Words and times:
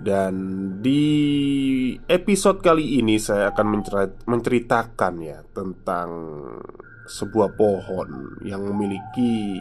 dan 0.00 0.34
di 0.80 1.04
episode 2.08 2.64
kali 2.64 3.04
ini 3.04 3.20
saya 3.20 3.52
akan 3.52 3.84
menceritakan 4.24 5.14
ya 5.20 5.44
tentang 5.52 6.08
sebuah 7.04 7.52
pohon 7.52 8.40
yang 8.40 8.64
memiliki 8.64 9.60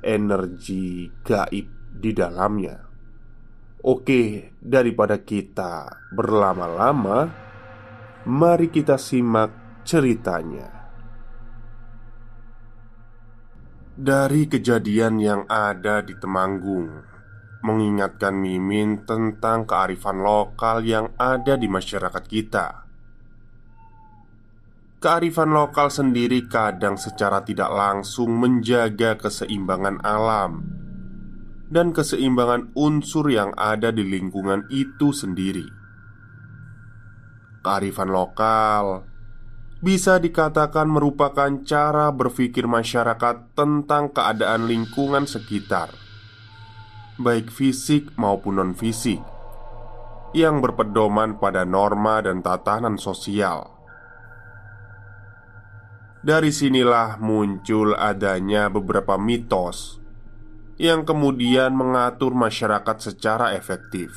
energi 0.00 1.12
gaib 1.20 1.66
di 1.92 2.10
dalamnya. 2.16 2.80
Oke, 3.84 4.56
daripada 4.56 5.20
kita 5.20 6.08
berlama-lama, 6.08 7.28
mari 8.24 8.72
kita 8.72 8.96
simak 8.96 9.84
ceritanya. 9.84 10.72
Dari 13.94 14.48
kejadian 14.48 15.20
yang 15.20 15.44
ada 15.52 16.00
di 16.00 16.16
Temanggung 16.16 17.13
mengingatkan 17.64 18.36
Mimin 18.36 19.08
tentang 19.08 19.64
kearifan 19.64 20.20
lokal 20.20 20.84
yang 20.84 21.16
ada 21.16 21.56
di 21.56 21.64
masyarakat 21.64 22.24
kita. 22.28 22.84
Kearifan 25.00 25.52
lokal 25.52 25.88
sendiri 25.88 26.44
kadang 26.48 27.00
secara 27.00 27.40
tidak 27.40 27.72
langsung 27.72 28.36
menjaga 28.36 29.16
keseimbangan 29.16 30.00
alam 30.04 30.64
dan 31.72 31.92
keseimbangan 31.96 32.72
unsur 32.76 33.32
yang 33.32 33.56
ada 33.56 33.88
di 33.88 34.04
lingkungan 34.04 34.68
itu 34.68 35.12
sendiri. 35.12 35.64
Kearifan 37.64 38.12
lokal 38.12 39.08
bisa 39.80 40.16
dikatakan 40.20 40.88
merupakan 40.88 41.52
cara 41.64 42.12
berpikir 42.12 42.64
masyarakat 42.64 43.56
tentang 43.56 44.12
keadaan 44.12 44.64
lingkungan 44.68 45.28
sekitar 45.28 46.03
baik 47.14 47.46
fisik 47.46 48.10
maupun 48.18 48.58
non-fisik, 48.58 49.22
yang 50.34 50.58
berpedoman 50.58 51.38
pada 51.38 51.62
norma 51.62 52.18
dan 52.18 52.42
tatanan 52.42 52.98
sosial. 52.98 53.70
Dari 56.24 56.50
sinilah 56.50 57.20
muncul 57.22 57.94
adanya 57.94 58.72
beberapa 58.72 59.14
mitos 59.20 60.00
yang 60.80 61.06
kemudian 61.06 61.76
mengatur 61.76 62.34
masyarakat 62.34 62.96
secara 62.98 63.54
efektif. 63.54 64.10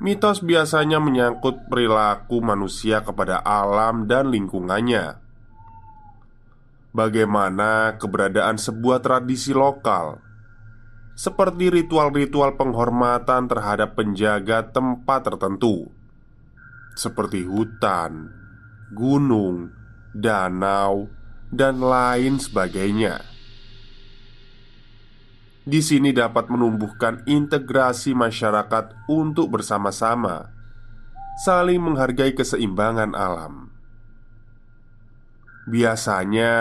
Mitos 0.00 0.40
biasanya 0.40 1.02
menyangkut 1.02 1.68
perilaku 1.68 2.40
manusia 2.40 3.04
kepada 3.04 3.44
alam 3.44 4.08
dan 4.08 4.32
lingkungannya. 4.32 5.20
Bagaimana 6.94 7.98
keberadaan 7.98 8.54
sebuah 8.54 9.02
tradisi 9.02 9.50
lokal 9.50 10.22
seperti 11.14 11.70
ritual-ritual 11.70 12.58
penghormatan 12.58 13.46
terhadap 13.46 13.94
penjaga 13.94 14.66
tempat 14.70 15.30
tertentu, 15.30 15.90
seperti 16.98 17.46
hutan, 17.46 18.34
gunung, 18.90 19.70
danau, 20.14 21.10
dan 21.54 21.78
lain 21.78 22.42
sebagainya. 22.42 23.22
Di 25.64 25.80
sini 25.80 26.12
dapat 26.12 26.52
menumbuhkan 26.52 27.24
integrasi 27.24 28.12
masyarakat 28.12 29.08
untuk 29.08 29.48
bersama-sama 29.56 30.52
saling 31.34 31.82
menghargai 31.82 32.36
keseimbangan 32.36 33.16
alam. 33.16 33.72
Biasanya, 35.64 36.52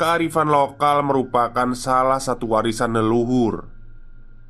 kearifan 0.00 0.48
lokal 0.48 1.04
merupakan 1.04 1.76
salah 1.76 2.16
satu 2.16 2.56
warisan 2.56 2.96
leluhur 2.96 3.68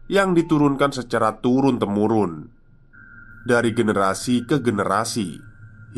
yang 0.07 0.31
diturunkan 0.31 0.95
secara 0.95 1.43
turun-temurun 1.43 2.47
dari 3.43 3.75
generasi 3.75 4.47
ke 4.47 4.63
generasi 4.63 5.43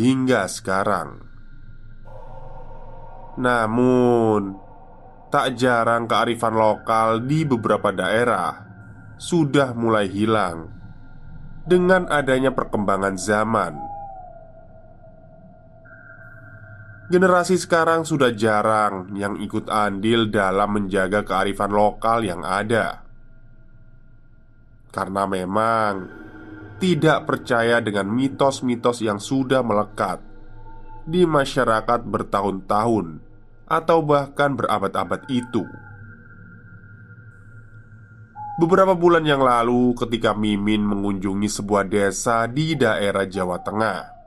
hingga 0.01 0.49
sekarang. 0.49 1.21
Namun, 3.37 4.57
tak 5.29 5.61
jarang 5.61 6.09
kearifan 6.09 6.57
lokal 6.57 7.21
di 7.29 7.45
beberapa 7.45 7.93
daerah 7.93 8.57
sudah 9.21 9.77
mulai 9.77 10.09
hilang 10.09 10.73
dengan 11.69 12.09
adanya 12.09 12.57
perkembangan 12.57 13.21
zaman 13.21 13.92
Generasi 17.13 17.61
sekarang 17.61 18.09
sudah 18.09 18.33
jarang 18.33 19.13
yang 19.13 19.37
ikut 19.37 19.69
andil 19.69 20.33
dalam 20.33 20.81
menjaga 20.81 21.21
kearifan 21.21 21.69
lokal 21.69 22.25
yang 22.25 22.41
ada, 22.41 23.05
karena 24.89 25.29
memang 25.29 26.09
tidak 26.81 27.29
percaya 27.29 27.85
dengan 27.85 28.09
mitos-mitos 28.09 29.05
yang 29.05 29.21
sudah 29.21 29.61
melekat 29.61 30.25
di 31.05 31.29
masyarakat 31.29 32.01
bertahun-tahun 32.01 33.21
atau 33.69 33.99
bahkan 34.01 34.57
berabad-abad 34.57 35.29
itu. 35.29 35.69
Beberapa 38.57 38.97
bulan 38.97 39.29
yang 39.29 39.45
lalu, 39.45 39.93
ketika 40.01 40.33
Mimin 40.33 40.81
mengunjungi 40.89 41.61
sebuah 41.61 41.93
desa 41.93 42.49
di 42.49 42.73
daerah 42.73 43.29
Jawa 43.29 43.61
Tengah, 43.61 44.22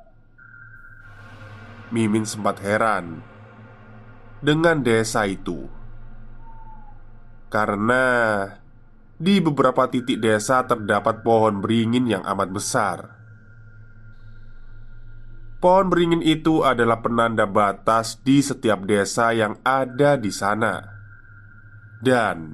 Mimin 1.94 2.26
sempat 2.26 2.62
heran 2.62 3.22
dengan 4.42 4.82
desa 4.82 5.26
itu 5.30 5.70
karena 7.50 8.04
di 9.16 9.40
beberapa 9.40 9.88
titik 9.88 10.20
desa 10.20 10.68
terdapat 10.68 11.24
pohon 11.24 11.64
beringin 11.64 12.04
yang 12.04 12.24
amat 12.28 12.50
besar. 12.52 13.00
Pohon 15.64 15.88
beringin 15.88 16.20
itu 16.20 16.68
adalah 16.68 17.00
penanda 17.00 17.48
batas 17.48 18.20
di 18.22 18.44
setiap 18.44 18.84
desa 18.84 19.32
yang 19.32 19.56
ada 19.64 20.20
di 20.20 20.30
sana, 20.30 20.84
dan 22.04 22.54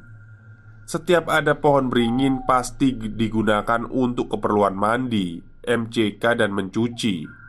setiap 0.85 1.27
ada 1.27 1.57
pohon 1.57 1.89
beringin 1.89 2.45
pasti 2.45 2.93
digunakan 2.93 3.89
untuk 3.89 4.37
keperluan 4.37 4.77
mandi, 4.77 5.41
MCK, 5.65 6.23
dan 6.39 6.53
mencuci. 6.53 7.40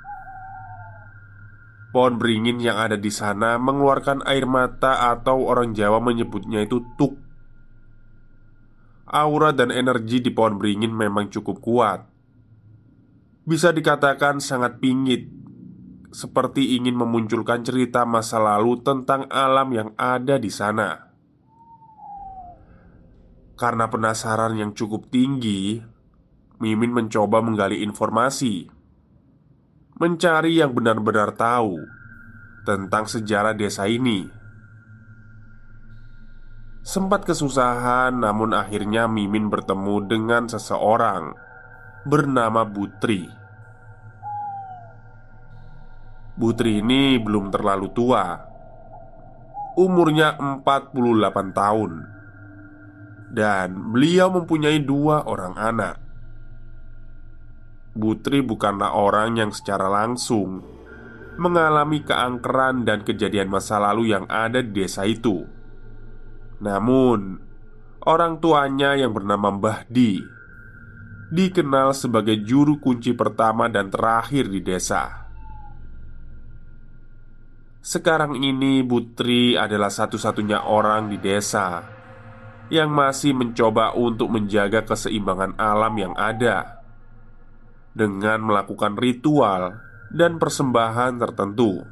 Pohon 1.92 2.16
beringin 2.16 2.56
yang 2.56 2.80
ada 2.80 2.96
di 2.96 3.12
sana 3.12 3.60
mengeluarkan 3.60 4.24
air 4.24 4.48
mata 4.48 5.12
atau 5.12 5.44
orang 5.44 5.76
Jawa 5.76 6.00
menyebutnya 6.00 6.64
itu 6.64 6.80
tuk. 6.96 7.20
Aura 9.12 9.52
dan 9.52 9.68
energi 9.68 10.24
di 10.24 10.32
pohon 10.32 10.56
beringin 10.56 10.88
memang 10.88 11.28
cukup 11.28 11.60
kuat. 11.60 12.08
Bisa 13.44 13.76
dikatakan 13.76 14.40
sangat 14.40 14.80
pingit 14.80 15.44
Seperti 16.12 16.76
ingin 16.76 16.92
memunculkan 16.92 17.64
cerita 17.64 18.04
masa 18.04 18.36
lalu 18.36 18.84
tentang 18.84 19.24
alam 19.32 19.72
yang 19.72 19.96
ada 19.96 20.36
di 20.36 20.52
sana. 20.52 21.08
Karena 23.56 23.88
penasaran 23.88 24.52
yang 24.60 24.76
cukup 24.76 25.08
tinggi 25.08 25.80
Mimin 26.60 26.92
mencoba 26.92 27.40
menggali 27.40 27.80
informasi 27.80 28.81
mencari 30.02 30.58
yang 30.58 30.74
benar-benar 30.74 31.30
tahu 31.38 31.78
tentang 32.66 33.06
sejarah 33.06 33.54
desa 33.54 33.86
ini. 33.86 34.26
Sempat 36.82 37.22
kesusahan, 37.22 38.10
namun 38.10 38.50
akhirnya 38.50 39.06
Mimin 39.06 39.46
bertemu 39.46 40.02
dengan 40.10 40.50
seseorang 40.50 41.38
bernama 42.02 42.66
Butri. 42.66 43.30
Butri 46.34 46.82
ini 46.82 47.22
belum 47.22 47.54
terlalu 47.54 47.86
tua. 47.94 48.42
Umurnya 49.78 50.34
48 50.34 51.54
tahun. 51.54 51.92
Dan 53.30 53.94
beliau 53.94 54.34
mempunyai 54.34 54.82
dua 54.82 55.22
orang 55.30 55.54
anak. 55.54 56.01
Butri 57.92 58.40
bukanlah 58.40 58.96
orang 58.96 59.36
yang 59.36 59.50
secara 59.52 59.84
langsung 59.84 60.64
mengalami 61.36 62.00
keangkeran 62.00 62.88
dan 62.88 63.04
kejadian 63.04 63.52
masa 63.52 63.76
lalu 63.76 64.16
yang 64.16 64.24
ada 64.32 64.64
di 64.64 64.72
desa 64.72 65.04
itu. 65.04 65.44
Namun, 66.64 67.36
orang 68.08 68.40
tuanya 68.40 68.96
yang 68.96 69.12
bernama 69.12 69.52
Mbah 69.52 69.80
Di 69.92 70.20
dikenal 71.32 71.96
sebagai 71.96 72.44
juru 72.44 72.76
kunci 72.76 73.16
pertama 73.16 73.68
dan 73.72 73.88
terakhir 73.88 74.52
di 74.52 74.60
desa. 74.60 75.24
Sekarang 77.80 78.36
ini, 78.36 78.84
Butri 78.84 79.56
adalah 79.56 79.88
satu-satunya 79.88 80.68
orang 80.68 81.08
di 81.08 81.16
desa 81.16 81.80
yang 82.68 82.92
masih 82.92 83.32
mencoba 83.32 83.96
untuk 83.96 84.28
menjaga 84.32 84.84
keseimbangan 84.84 85.56
alam 85.56 85.92
yang 85.96 86.14
ada 86.16 86.81
dengan 87.92 88.40
melakukan 88.40 88.96
ritual 88.96 89.80
dan 90.12 90.36
persembahan 90.36 91.16
tertentu. 91.20 91.84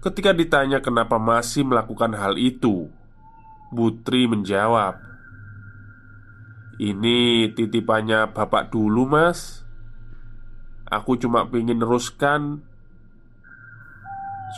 Ketika 0.00 0.32
ditanya 0.32 0.80
kenapa 0.80 1.20
masih 1.20 1.68
melakukan 1.68 2.16
hal 2.16 2.40
itu, 2.40 2.88
Putri 3.70 4.26
menjawab, 4.26 4.98
"Ini 6.80 7.52
titipannya 7.54 8.34
bapak 8.34 8.74
dulu, 8.74 9.06
Mas. 9.06 9.62
Aku 10.90 11.14
cuma 11.14 11.46
ingin 11.54 11.78
neruskan. 11.78 12.66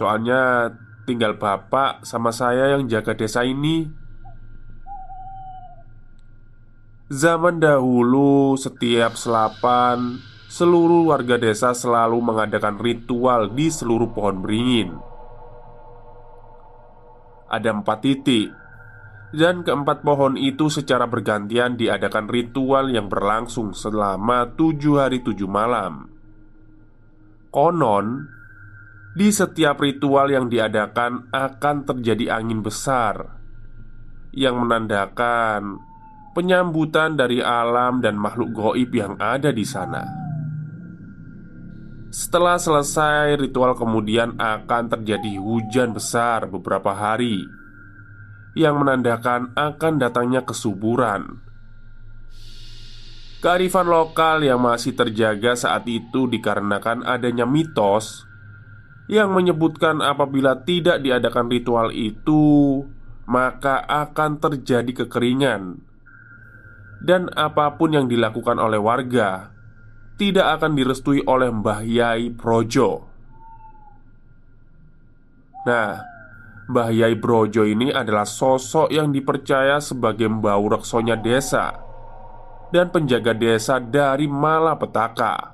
Soalnya 0.01 0.73
tinggal 1.05 1.37
bapak 1.37 2.09
sama 2.09 2.33
saya 2.33 2.73
yang 2.73 2.89
jaga 2.89 3.13
desa 3.13 3.45
ini." 3.45 4.02
Zaman 7.11 7.59
dahulu, 7.59 8.55
setiap 8.55 9.19
selapan, 9.19 10.23
seluruh 10.47 11.11
warga 11.11 11.35
desa 11.41 11.75
selalu 11.75 12.23
mengadakan 12.23 12.79
ritual 12.79 13.51
di 13.51 13.73
seluruh 13.73 14.15
pohon 14.15 14.39
beringin. 14.39 14.95
Ada 17.51 17.75
empat 17.75 17.99
titik, 18.07 18.49
dan 19.33 19.65
keempat 19.65 20.05
pohon 20.05 20.37
itu 20.37 20.69
secara 20.69 21.09
bergantian 21.09 21.75
diadakan 21.75 22.29
ritual 22.29 22.93
yang 22.93 23.09
berlangsung 23.09 23.73
selama 23.73 24.53
tujuh 24.55 25.01
hari 25.01 25.25
tujuh 25.25 25.49
malam. 25.49 26.07
Konon, 27.49 28.29
di 29.13 29.29
setiap 29.29 29.81
ritual 29.81 30.33
yang 30.33 30.49
diadakan 30.49 31.29
akan 31.29 31.77
terjadi 31.85 32.41
angin 32.41 32.65
besar 32.65 33.41
yang 34.33 34.57
menandakan 34.57 35.92
penyambutan 36.33 37.17
dari 37.17 37.45
alam 37.45 38.01
dan 38.01 38.17
makhluk 38.17 38.53
goib 38.53 38.91
yang 38.93 39.17
ada 39.21 39.53
di 39.53 39.65
sana. 39.65 40.05
Setelah 42.13 42.61
selesai 42.61 43.41
ritual, 43.41 43.73
kemudian 43.73 44.37
akan 44.37 44.85
terjadi 44.93 45.41
hujan 45.41 45.97
besar 45.97 46.45
beberapa 46.45 46.93
hari 46.93 47.41
yang 48.53 48.77
menandakan 48.85 49.57
akan 49.57 49.97
datangnya 49.97 50.45
kesuburan. 50.45 51.41
Kearifan 53.41 53.89
lokal 53.89 54.45
yang 54.45 54.61
masih 54.61 54.93
terjaga 54.93 55.57
saat 55.57 55.89
itu 55.89 56.29
dikarenakan 56.29 57.03
adanya 57.03 57.49
mitos 57.49 58.29
yang 59.09 59.33
menyebutkan 59.33 59.99
apabila 60.05 60.63
tidak 60.63 61.03
diadakan 61.03 61.49
ritual 61.51 61.89
itu, 61.91 62.85
maka 63.25 63.83
akan 63.89 64.39
terjadi 64.39 65.05
kekeringan 65.05 65.92
dan 67.03 67.27
apa 67.35 67.75
pun 67.75 67.91
yang 67.91 68.07
dilakukan 68.07 68.63
oleh 68.63 68.79
warga 68.79 69.51
tidak 70.17 70.61
akan 70.61 70.79
direstui 70.79 71.27
oleh 71.27 71.51
Mbah 71.51 71.83
Yai 71.83 72.31
Projo. 72.31 73.11
Nah, 75.67 75.99
Mbah 76.71 76.91
Yai 76.95 77.19
Projo 77.19 77.67
ini 77.67 77.91
adalah 77.91 78.23
sosok 78.23 78.95
yang 78.95 79.11
dipercaya 79.11 79.83
sebagai 79.83 80.31
mbau 80.31 80.71
reksonya 80.71 81.19
desa 81.19 81.75
dan 82.71 82.95
penjaga 82.95 83.35
desa 83.35 83.83
dari 83.83 84.31
malapetaka. 84.31 85.51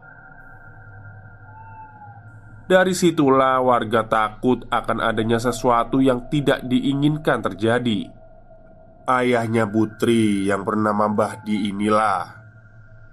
Dari 2.68 2.92
situlah 2.92 3.64
warga 3.64 4.04
takut 4.04 4.68
akan 4.68 5.00
adanya 5.00 5.40
sesuatu 5.40 6.04
yang 6.04 6.28
tidak 6.28 6.60
diinginkan 6.68 7.40
terjadi 7.40 8.17
Ayahnya 9.08 9.64
Putri 9.64 10.44
yang 10.52 10.68
bernama 10.68 11.08
Mbah 11.08 11.40
Di 11.40 11.72
inilah 11.72 12.28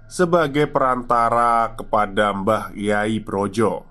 Sebagai 0.04 0.68
perantara 0.68 1.72
kepada 1.72 2.36
Mbah 2.36 2.76
Yai 2.76 3.24
Projo. 3.24 3.88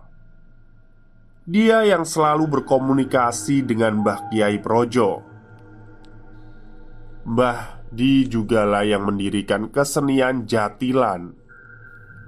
Dia 1.49 1.81
yang 1.81 2.05
selalu 2.05 2.61
berkomunikasi 2.61 3.65
dengan 3.65 4.05
Mbah 4.05 4.29
Kiai 4.29 4.61
Projo. 4.61 5.25
Mbah 7.25 7.89
Di 7.89 8.29
jugalah 8.29 8.85
yang 8.85 9.09
mendirikan 9.09 9.73
kesenian 9.73 10.45
jatilan 10.45 11.33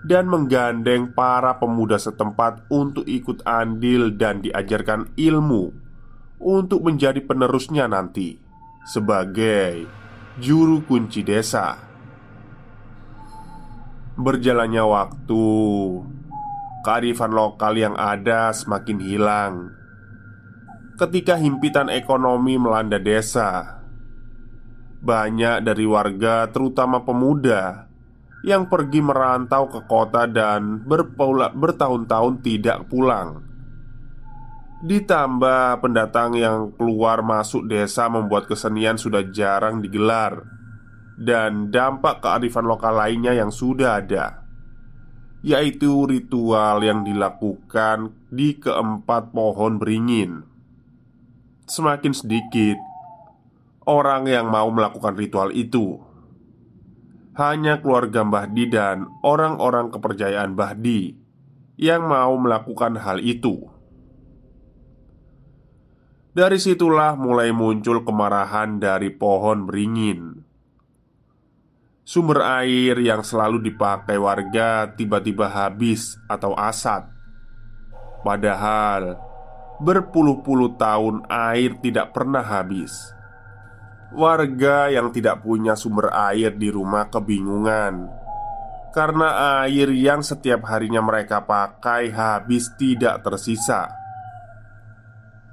Dan 0.09 0.25
menggandeng 0.25 1.13
para 1.13 1.61
pemuda 1.61 2.01
setempat 2.01 2.65
untuk 2.73 3.05
ikut 3.05 3.45
andil 3.45 4.17
dan 4.17 4.41
diajarkan 4.41 5.13
ilmu 5.13 5.69
Untuk 6.41 6.81
menjadi 6.81 7.21
penerusnya 7.21 7.85
nanti 7.85 8.46
sebagai 8.87 9.83
juru 10.39 10.79
kunci 10.87 11.19
desa. 11.19 11.75
Berjalannya 14.15 14.81
waktu, 14.87 15.45
kearifan 16.87 17.35
lokal 17.35 17.75
yang 17.75 17.99
ada 17.99 18.55
semakin 18.55 18.97
hilang. 19.03 19.53
Ketika 20.97 21.35
himpitan 21.37 21.91
ekonomi 21.91 22.55
melanda 22.57 22.97
desa, 22.97 23.83
banyak 25.03 25.61
dari 25.67 25.85
warga, 25.85 26.49
terutama 26.49 27.03
pemuda, 27.03 27.85
yang 28.41 28.71
pergi 28.71 29.03
merantau 29.03 29.69
ke 29.69 29.83
kota 29.85 30.25
dan 30.25 30.81
bertahun-tahun 31.53 32.41
tidak 32.41 32.89
pulang 32.89 33.56
Ditambah 34.77 35.81
pendatang 35.81 36.37
yang 36.37 36.69
keluar 36.77 37.25
masuk 37.25 37.65
desa 37.65 38.05
membuat 38.13 38.45
kesenian 38.45 39.01
sudah 39.01 39.25
jarang 39.33 39.81
digelar. 39.81 40.45
Dan 41.17 41.73
dampak 41.73 42.21
kearifan 42.21 42.69
lokal 42.69 42.93
lainnya 42.93 43.33
yang 43.33 43.49
sudah 43.49 43.97
ada 43.97 44.45
Yaitu 45.41 46.05
ritual 46.05 46.85
yang 46.85 47.01
dilakukan 47.01 48.13
di 48.29 48.53
keempat 48.61 49.33
pohon 49.33 49.81
beringin. 49.81 50.45
Semakin 51.65 52.13
sedikit 52.13 52.77
orang 53.89 54.29
yang 54.29 54.45
mau 54.53 54.69
melakukan 54.69 55.17
ritual 55.17 55.49
itu. 55.57 55.97
Hanya 57.33 57.81
keluarga 57.81 58.21
Mbah 58.21 58.45
Di 58.53 58.69
dan 58.69 59.09
orang-orang 59.25 59.89
kepercayaan 59.89 60.53
Mbah 60.53 60.73
Di 60.77 61.17
Yang 61.77 62.01
mau 62.05 62.33
melakukan 62.37 62.97
hal 62.97 63.21
itu 63.21 63.76
dari 66.37 66.61
situlah 66.61 67.17
mulai 67.17 67.49
muncul 67.49 68.05
kemarahan 68.05 68.77
dari 68.77 69.09
pohon 69.09 69.65
beringin. 69.65 70.45
Sumber 72.05 72.45
air 72.61 73.01
yang 73.01 73.25
selalu 73.25 73.57
dipakai 73.65 74.21
warga 74.21 74.85
tiba-tiba 74.93 75.49
habis 75.49 76.15
atau 76.29 76.53
asat 76.53 77.09
Padahal 78.21 79.17
berpuluh-puluh 79.81 80.77
tahun 80.77 81.25
air 81.25 81.73
tidak 81.81 82.13
pernah 82.13 82.45
habis. 82.45 82.93
Warga 84.13 84.93
yang 84.93 85.09
tidak 85.09 85.41
punya 85.41 85.73
sumber 85.73 86.13
air 86.13 86.53
di 86.53 86.69
rumah 86.69 87.09
kebingungan 87.09 88.13
karena 88.93 89.61
air 89.65 89.89
yang 89.89 90.21
setiap 90.21 90.69
harinya 90.69 91.01
mereka 91.01 91.43
pakai 91.43 92.13
habis 92.13 92.69
tidak 92.77 93.25
tersisa. 93.25 93.96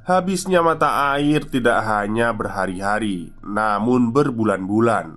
Habisnya 0.04 0.60
mata 0.60 1.16
air 1.16 1.48
tidak 1.48 1.80
hanya 1.88 2.36
berhari-hari, 2.36 3.32
namun 3.40 4.12
berbulan-bulan. 4.12 5.16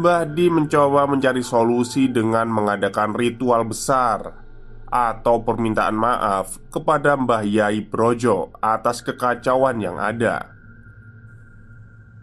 Mbah 0.00 0.24
Di 0.32 0.48
mencoba 0.48 1.04
mencari 1.04 1.44
solusi 1.44 2.08
dengan 2.08 2.48
mengadakan 2.48 3.12
ritual 3.12 3.68
besar 3.68 4.40
atau 4.88 5.44
permintaan 5.44 5.96
maaf 6.00 6.56
kepada 6.72 7.12
Mbah 7.20 7.44
Yai 7.44 7.84
Brojo 7.84 8.56
atas 8.56 9.04
kekacauan 9.04 9.84
yang 9.84 10.00
ada. 10.00 10.56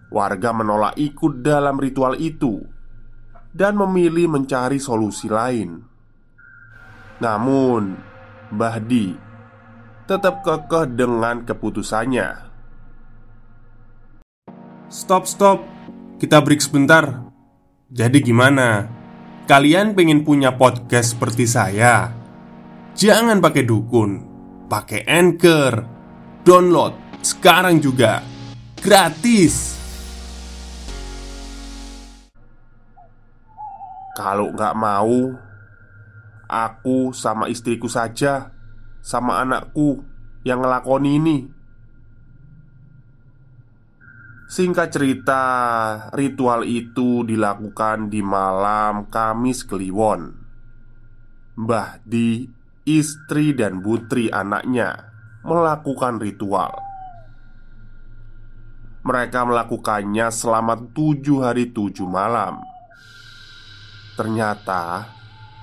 Warga 0.10 0.50
menolak 0.50 0.98
ikut 0.98 1.46
dalam 1.46 1.78
ritual 1.78 2.18
itu 2.18 2.58
dan 3.54 3.78
memilih 3.78 4.34
mencari 4.34 4.82
solusi 4.82 5.30
lain. 5.30 5.78
Namun, 7.22 8.02
Mbah 8.50 8.82
Di 8.82 9.33
tetap 10.04 10.44
kekeh 10.44 10.92
dengan 10.94 11.48
keputusannya. 11.48 12.52
Stop, 14.92 15.26
stop. 15.26 15.64
Kita 16.22 16.40
break 16.40 16.62
sebentar. 16.62 17.26
Jadi 17.90 18.22
gimana? 18.22 18.88
Kalian 19.44 19.98
pengen 19.98 20.24
punya 20.24 20.56
podcast 20.56 21.18
seperti 21.18 21.50
saya? 21.50 22.14
Jangan 22.94 23.42
pakai 23.42 23.66
dukun, 23.66 24.12
pakai 24.70 25.04
Anchor. 25.10 25.74
Download 26.46 26.94
sekarang 27.26 27.82
juga. 27.82 28.22
Gratis. 28.78 29.82
Kalau 34.14 34.54
nggak 34.54 34.76
mau, 34.78 35.34
aku 36.46 37.10
sama 37.18 37.50
istriku 37.50 37.90
saja, 37.90 38.53
sama 39.04 39.44
anakku 39.44 40.00
yang 40.48 40.64
ngelakoni 40.64 41.12
ini. 41.20 41.38
Singkat 44.48 44.96
cerita, 44.96 45.44
ritual 46.16 46.64
itu 46.64 47.28
dilakukan 47.28 48.08
di 48.08 48.24
malam 48.24 49.12
Kamis 49.12 49.68
Kliwon. 49.68 50.40
Mbah 51.60 52.00
Di, 52.06 52.48
istri 52.88 53.52
dan 53.52 53.84
putri 53.84 54.32
anaknya 54.32 55.12
melakukan 55.44 56.22
ritual. 56.24 56.72
Mereka 59.04 59.44
melakukannya 59.44 60.32
selama 60.32 60.80
tujuh 60.96 61.44
hari 61.44 61.76
tujuh 61.76 62.08
malam. 62.08 62.64
Ternyata 64.16 65.12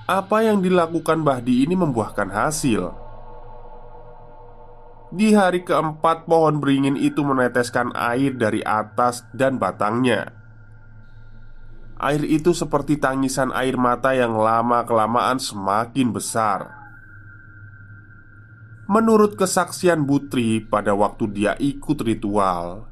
apa 0.05 0.37
yang 0.43 0.59
dilakukan 0.59 1.23
Bahdi 1.23 1.63
ini 1.65 1.73
membuahkan 1.73 2.29
hasil. 2.29 3.00
Di 5.11 5.35
hari 5.35 5.67
keempat, 5.67 6.23
pohon 6.23 6.63
beringin 6.63 6.95
itu 6.95 7.19
meneteskan 7.21 7.91
air 7.91 8.31
dari 8.35 8.63
atas 8.63 9.27
dan 9.35 9.59
batangnya. 9.59 10.31
Air 11.99 12.23
itu 12.25 12.55
seperti 12.55 12.97
tangisan 12.97 13.51
air 13.51 13.75
mata 13.75 14.15
yang 14.15 14.33
lama-kelamaan 14.33 15.37
semakin 15.37 16.15
besar. 16.15 16.71
Menurut 18.87 19.35
kesaksian 19.35 20.07
Butri, 20.07 20.63
pada 20.63 20.95
waktu 20.95 21.27
dia 21.29 21.53
ikut 21.59 22.01
ritual, 22.01 22.87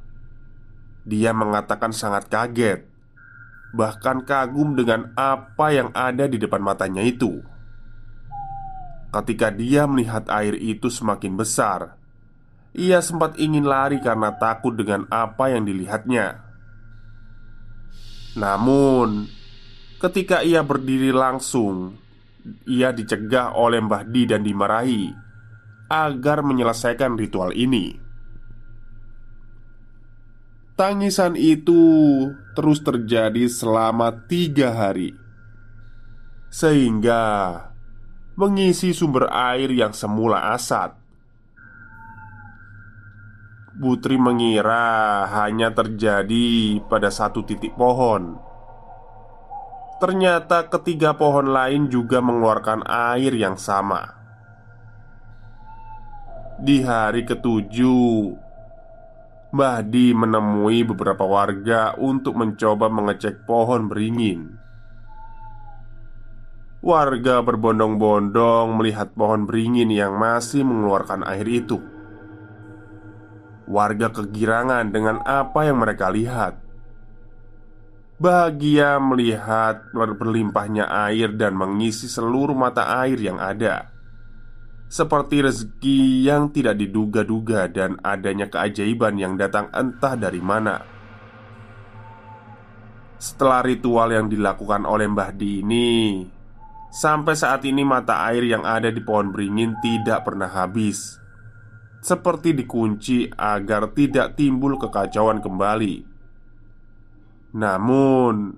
dia 1.07 1.31
mengatakan 1.33 1.95
sangat 1.95 2.27
kaget 2.29 2.89
bahkan 3.69 4.25
kagum 4.25 4.73
dengan 4.73 5.13
apa 5.13 5.69
yang 5.69 5.89
ada 5.93 6.25
di 6.25 6.41
depan 6.41 6.61
matanya 6.61 7.05
itu. 7.05 7.41
Ketika 9.09 9.49
dia 9.49 9.89
melihat 9.89 10.29
air 10.29 10.53
itu 10.57 10.89
semakin 10.89 11.33
besar, 11.33 11.97
ia 12.73 13.01
sempat 13.01 13.39
ingin 13.41 13.65
lari 13.65 13.97
karena 13.97 14.35
takut 14.37 14.77
dengan 14.77 15.09
apa 15.09 15.49
yang 15.49 15.65
dilihatnya. 15.65 16.45
Namun, 18.37 19.25
ketika 19.97 20.45
ia 20.45 20.61
berdiri 20.61 21.09
langsung, 21.09 21.97
ia 22.69 22.93
dicegah 22.93 23.57
oleh 23.57 23.81
Mbah 23.81 24.05
Di 24.05 24.29
dan 24.29 24.45
dimarahi 24.45 25.11
agar 25.89 26.45
menyelesaikan 26.45 27.17
ritual 27.17 27.51
ini. 27.57 27.97
Tangisan 30.77 31.35
itu 31.35 31.81
terus 32.55 32.79
terjadi 32.79 33.51
selama 33.51 34.15
tiga 34.31 34.71
hari, 34.71 35.11
sehingga 36.47 37.67
mengisi 38.39 38.95
sumber 38.95 39.27
air 39.27 39.67
yang 39.75 39.91
semula 39.91 40.55
asat. 40.55 40.95
Putri 43.79 44.19
mengira 44.19 45.23
hanya 45.39 45.71
terjadi 45.71 46.83
pada 46.91 47.07
satu 47.07 47.47
titik 47.47 47.79
pohon. 47.79 48.35
Ternyata 50.03 50.67
ketiga 50.67 51.15
pohon 51.15 51.47
lain 51.55 51.87
juga 51.87 52.19
mengeluarkan 52.19 52.83
air 52.83 53.31
yang 53.31 53.55
sama. 53.55 54.19
Di 56.59 56.83
hari 56.83 57.23
ketujuh, 57.23 58.35
Mbah 59.55 59.79
menemui 59.87 60.83
beberapa 60.83 61.23
warga 61.23 61.95
untuk 61.95 62.35
mencoba 62.35 62.91
mengecek 62.91 63.47
pohon 63.47 63.87
beringin. 63.87 64.59
Warga 66.83 67.39
berbondong-bondong 67.47 68.75
melihat 68.75 69.15
pohon 69.15 69.47
beringin 69.47 69.87
yang 69.87 70.19
masih 70.19 70.67
mengeluarkan 70.67 71.23
air 71.23 71.47
itu. 71.47 71.98
Warga 73.69 74.09
kegirangan 74.09 74.89
dengan 74.89 75.21
apa 75.21 75.69
yang 75.69 75.77
mereka 75.85 76.09
lihat. 76.09 76.57
Bahagia 78.17 78.97
melihat 78.97 79.93
berlimpahnya 79.93 80.89
air 81.07 81.31
dan 81.37 81.53
mengisi 81.53 82.09
seluruh 82.09 82.57
mata 82.57 82.99
air 83.05 83.21
yang 83.21 83.37
ada 83.37 83.99
seperti 84.89 85.45
rezeki 85.45 86.25
yang 86.25 86.49
tidak 86.49 86.81
diduga-duga 86.81 87.69
dan 87.69 88.01
adanya 88.01 88.49
keajaiban 88.49 89.21
yang 89.21 89.37
datang 89.37 89.69
entah 89.69 90.17
dari 90.17 90.41
mana. 90.41 90.81
Setelah 93.21 93.61
ritual 93.61 94.09
yang 94.09 94.27
dilakukan 94.27 94.89
oleh 94.89 95.05
Mbah 95.05 95.31
Di 95.37 95.61
ini, 95.61 96.25
sampai 96.89 97.37
saat 97.37 97.61
ini 97.69 97.85
mata 97.85 98.25
air 98.25 98.41
yang 98.49 98.65
ada 98.65 98.89
di 98.89 98.99
pohon 99.05 99.29
beringin 99.29 99.77
tidak 99.77 100.25
pernah 100.25 100.49
habis, 100.49 101.18
seperti 102.09 102.57
dikunci 102.57 103.29
agar 103.29 103.93
tidak 103.93 104.33
timbul 104.33 104.81
kekacauan 104.81 105.45
kembali. 105.45 106.01
Namun, 107.53 108.57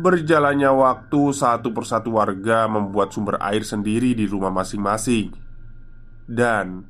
berjalannya 0.00 0.72
waktu, 0.72 1.36
satu 1.36 1.76
persatu 1.76 2.16
warga 2.16 2.64
membuat 2.72 3.12
sumber 3.12 3.36
air 3.44 3.60
sendiri 3.60 4.16
di 4.16 4.24
rumah 4.24 4.48
masing-masing 4.48 5.36
dan 6.30 6.86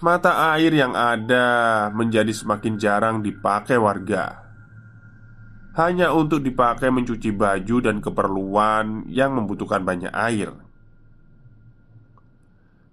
mata 0.00 0.56
air 0.56 0.72
yang 0.72 0.96
ada 0.96 1.88
menjadi 1.92 2.32
semakin 2.32 2.74
jarang 2.80 3.16
dipakai 3.20 3.76
warga. 3.76 4.40
Hanya 5.74 6.14
untuk 6.14 6.40
dipakai 6.42 6.90
mencuci 6.90 7.34
baju 7.34 7.76
dan 7.82 7.98
keperluan 7.98 9.10
yang 9.10 9.34
membutuhkan 9.34 9.82
banyak 9.82 10.10
air. 10.14 10.63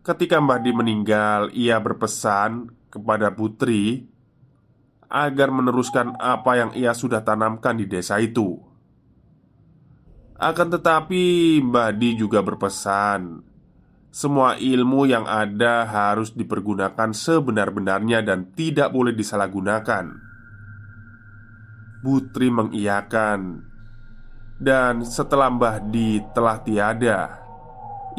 Ketika 0.01 0.41
Mbah 0.41 0.59
Di 0.65 0.71
meninggal, 0.73 1.53
ia 1.53 1.77
berpesan 1.77 2.73
kepada 2.89 3.29
putri 3.29 4.09
agar 5.05 5.53
meneruskan 5.53 6.17
apa 6.17 6.57
yang 6.57 6.71
ia 6.73 6.97
sudah 6.97 7.21
tanamkan 7.21 7.77
di 7.77 7.85
desa 7.85 8.17
itu. 8.17 8.57
Akan 10.41 10.73
tetapi, 10.73 11.61
Mbah 11.61 11.93
Di 11.93 12.17
juga 12.17 12.41
berpesan 12.41 13.51
semua 14.11 14.59
ilmu 14.59 15.07
yang 15.07 15.23
ada 15.23 15.87
harus 15.87 16.35
dipergunakan 16.35 17.15
sebenar-benarnya 17.15 18.19
dan 18.19 18.51
tidak 18.51 18.91
boleh 18.91 19.15
disalahgunakan. 19.15 20.05
Putri 22.03 22.51
mengiyakan, 22.51 23.63
dan 24.59 25.07
setelah 25.07 25.47
Mbah 25.47 25.77
Di 25.87 26.19
telah 26.35 26.59
tiada, 26.59 27.40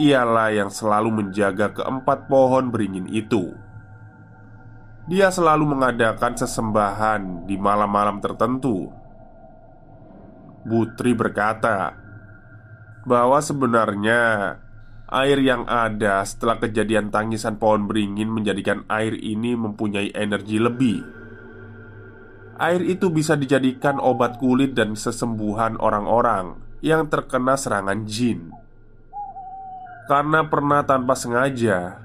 ialah 0.00 0.54
yang 0.54 0.70
selalu 0.72 1.25
menjaga 1.25 1.72
keempat 1.72 2.30
pohon 2.30 2.72
beringin 2.72 3.08
itu. 3.11 3.52
Dia 5.11 5.34
selalu 5.34 5.75
mengadakan 5.76 6.38
sesembahan 6.38 7.50
di 7.50 7.58
malam-malam 7.58 8.22
tertentu. 8.22 8.88
Putri 10.62 11.11
berkata 11.12 11.99
bahwa 13.02 13.42
sebenarnya 13.42 14.54
Air 15.12 15.44
yang 15.44 15.68
ada 15.68 16.25
setelah 16.25 16.56
kejadian 16.56 17.12
tangisan 17.12 17.61
pohon 17.61 17.84
beringin 17.84 18.32
menjadikan 18.32 18.88
air 18.88 19.12
ini 19.12 19.52
mempunyai 19.52 20.08
energi 20.16 20.56
lebih. 20.56 21.04
Air 22.56 22.80
itu 22.80 23.12
bisa 23.12 23.37
dijadikan 23.37 24.00
obat 24.00 24.40
kulit 24.40 24.72
dan 24.72 24.96
sesembuhan 24.96 25.76
orang-orang 25.84 26.56
yang 26.80 27.12
terkena 27.12 27.61
serangan 27.61 28.08
jin. 28.08 28.56
Karena 30.11 30.42
pernah 30.47 30.82
tanpa 30.82 31.14
sengaja 31.14 32.02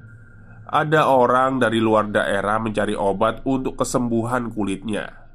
ada 0.67 1.07
orang 1.07 1.63
dari 1.63 1.79
luar 1.79 2.11
daerah 2.11 2.59
mencari 2.59 2.93
obat 2.93 3.41
untuk 3.47 3.79
kesembuhan 3.79 4.51
kulitnya. 4.51 5.27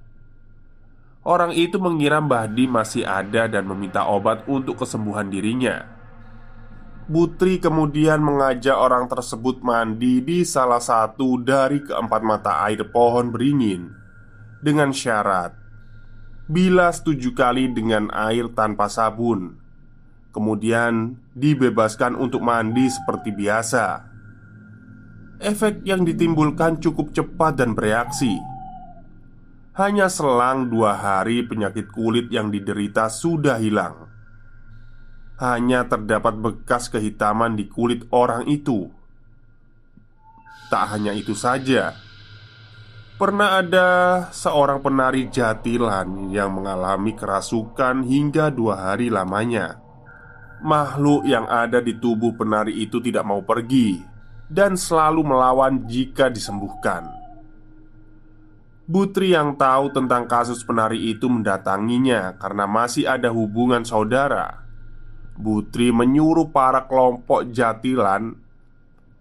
Orang 1.23 1.54
itu 1.54 1.78
mengira 1.78 2.19
Mbah 2.19 2.50
Di 2.50 2.66
masih 2.66 3.07
ada 3.07 3.47
dan 3.47 3.64
meminta 3.64 4.04
obat 4.11 4.42
untuk 4.50 4.83
kesembuhan 4.83 5.31
dirinya. 5.31 5.87
Putri 7.07 7.59
kemudian 7.59 8.23
mengajak 8.23 8.75
orang 8.75 9.07
tersebut 9.11 9.61
mandi 9.61 10.23
di 10.23 10.47
salah 10.47 10.81
satu 10.81 11.38
dari 11.38 11.83
keempat 11.83 12.23
mata 12.25 12.62
air 12.66 12.87
pohon 12.88 13.28
beringin 13.28 13.90
dengan 14.62 14.95
syarat 14.95 15.62
bila 16.50 16.90
setuju 16.90 17.33
kali 17.38 17.71
dengan 17.71 18.11
air 18.11 18.50
tanpa 18.50 18.90
sabun, 18.90 19.62
kemudian 20.35 21.22
dibebaskan 21.33 22.17
untuk 22.17 22.45
mandi 22.45 22.89
seperti 22.89 23.33
biasa. 23.33 23.85
Efek 25.43 25.83
yang 25.83 26.07
ditimbulkan 26.07 26.79
cukup 26.79 27.11
cepat 27.11 27.59
dan 27.59 27.75
bereaksi. 27.75 28.39
Hanya 29.75 30.07
selang 30.12 30.69
dua 30.69 30.95
hari, 30.95 31.43
penyakit 31.43 31.91
kulit 31.91 32.29
yang 32.29 32.53
diderita 32.53 33.09
sudah 33.09 33.57
hilang 33.59 34.12
hanya 35.43 35.91
terdapat 35.91 36.39
bekas 36.39 36.87
kehitaman 36.87 37.59
di 37.59 37.67
kulit 37.67 38.07
orang 38.15 38.47
itu. 38.47 38.87
Tak 40.71 40.95
hanya 40.95 41.11
itu 41.11 41.35
saja, 41.35 41.99
pernah 43.19 43.59
ada 43.59 43.89
seorang 44.31 44.79
penari 44.79 45.27
jatilan 45.27 46.31
yang 46.31 46.55
mengalami 46.55 47.19
kerasukan 47.19 48.07
hingga 48.07 48.55
dua 48.55 48.95
hari 48.95 49.11
lamanya. 49.11 49.82
Makhluk 50.62 51.26
yang 51.26 51.45
ada 51.50 51.83
di 51.83 51.99
tubuh 51.99 52.38
penari 52.38 52.87
itu 52.87 53.02
tidak 53.02 53.26
mau 53.26 53.42
pergi 53.42 53.99
dan 54.47 54.78
selalu 54.78 55.26
melawan 55.26 55.83
jika 55.90 56.31
disembuhkan. 56.31 57.11
Putri 58.87 59.35
yang 59.35 59.59
tahu 59.59 59.90
tentang 59.90 60.31
kasus 60.31 60.62
penari 60.62 61.11
itu 61.11 61.26
mendatanginya 61.26 62.38
karena 62.38 62.69
masih 62.69 63.09
ada 63.09 63.33
hubungan 63.33 63.83
saudara 63.83 64.62
Butri 65.33 65.88
menyuruh 65.88 66.52
para 66.52 66.85
kelompok 66.85 67.49
jatilan 67.49 68.37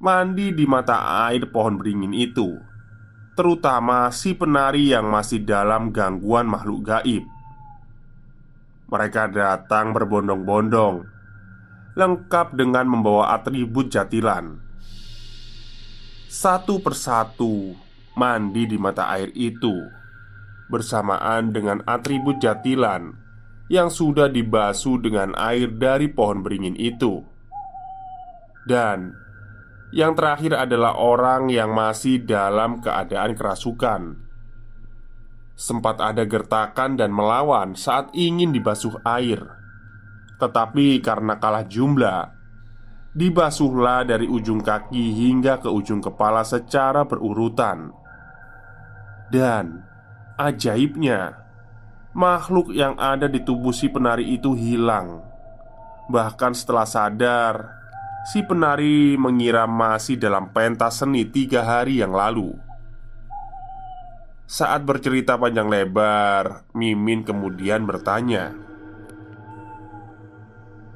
mandi 0.04 0.52
di 0.52 0.68
mata 0.68 1.26
air 1.32 1.48
pohon 1.48 1.80
beringin 1.80 2.12
itu, 2.12 2.60
terutama 3.34 4.12
si 4.12 4.36
penari 4.36 4.92
yang 4.92 5.08
masih 5.08 5.40
dalam 5.48 5.96
gangguan 5.96 6.52
makhluk 6.52 6.84
gaib. 6.84 7.24
Mereka 8.92 9.32
datang 9.32 9.96
berbondong-bondong, 9.96 11.08
lengkap 11.96 12.56
dengan 12.56 12.88
membawa 12.88 13.36
atribut 13.36 13.92
jatilan. 13.92 14.60
Satu 16.32 16.80
persatu 16.80 17.76
mandi 18.16 18.64
di 18.64 18.80
mata 18.80 19.12
air 19.12 19.32
itu 19.36 19.76
bersamaan 20.72 21.52
dengan 21.52 21.84
atribut 21.84 22.40
jatilan 22.40 23.12
yang 23.68 23.92
sudah 23.92 24.32
dibasuh 24.32 25.00
dengan 25.04 25.36
air 25.36 25.68
dari 25.68 26.08
pohon 26.08 26.40
beringin 26.40 26.80
itu. 26.80 27.24
Dan 28.64 29.12
yang 29.92 30.16
terakhir 30.16 30.56
adalah 30.56 30.96
orang 30.96 31.52
yang 31.52 31.76
masih 31.76 32.24
dalam 32.24 32.80
keadaan 32.80 33.36
kerasukan. 33.36 34.24
Sempat 35.60 36.00
ada 36.00 36.24
gertakan 36.24 36.96
dan 36.96 37.12
melawan 37.12 37.76
saat 37.76 38.08
ingin 38.16 38.56
dibasuh 38.56 39.04
air, 39.04 39.61
tetapi 40.42 40.98
karena 41.06 41.38
kalah 41.38 41.62
jumlah, 41.70 42.34
dibasuhlah 43.14 44.10
dari 44.10 44.26
ujung 44.26 44.66
kaki 44.66 45.14
hingga 45.14 45.62
ke 45.62 45.70
ujung 45.70 46.02
kepala 46.02 46.42
secara 46.42 47.06
berurutan. 47.06 47.94
Dan 49.30 49.86
ajaibnya, 50.42 51.38
makhluk 52.18 52.74
yang 52.74 52.98
ada 52.98 53.30
di 53.30 53.46
tubuh 53.46 53.72
si 53.72 53.88
penari 53.88 54.34
itu 54.34 54.58
hilang. 54.58 55.22
Bahkan 56.10 56.58
setelah 56.58 56.90
sadar, 56.90 57.56
si 58.34 58.44
penari 58.44 59.16
mengira 59.16 59.70
masih 59.70 60.18
dalam 60.18 60.50
pentas 60.52 61.00
seni 61.00 61.24
tiga 61.24 61.64
hari 61.64 62.02
yang 62.02 62.12
lalu. 62.12 62.58
Saat 64.52 64.84
bercerita 64.84 65.40
panjang 65.40 65.72
lebar, 65.72 66.68
Mimin 66.76 67.24
kemudian 67.24 67.88
bertanya, 67.88 68.52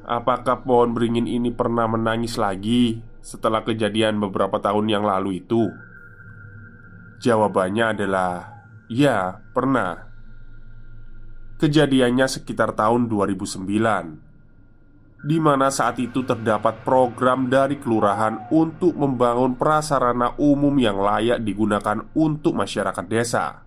"Apakah 0.05 0.61
pohon 0.61 0.93
beringin 0.93 1.25
ini 1.25 1.49
pernah 1.49 1.89
menangis 1.89 2.37
lagi 2.37 3.01
setelah 3.25 3.65
kejadian 3.65 4.21
beberapa 4.21 4.61
tahun 4.61 4.87
yang 4.87 5.03
lalu 5.03 5.41
itu?" 5.41 5.67
Jawabannya 7.19 7.97
adalah, 7.97 8.61
"Ya, 8.85 9.41
pernah." 9.51 10.13
Kejadiannya 11.57 12.29
sekitar 12.29 12.77
tahun 12.77 13.09
2009 13.09 14.25
di 15.25 15.41
mana 15.41 15.73
saat 15.73 15.97
itu 15.97 16.21
terdapat 16.21 16.85
program 16.85 17.49
dari 17.49 17.81
kelurahan 17.81 18.45
untuk 18.53 18.93
membangun 18.93 19.57
prasarana 19.57 20.37
umum 20.37 20.77
yang 20.77 21.01
layak 21.01 21.41
digunakan 21.41 22.05
untuk 22.13 22.53
masyarakat 22.53 23.05
desa. 23.09 23.64